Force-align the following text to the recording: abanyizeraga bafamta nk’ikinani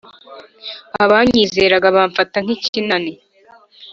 abanyizeraga 1.03 1.87
bafamta 1.97 2.37
nk’ikinani 2.45 3.13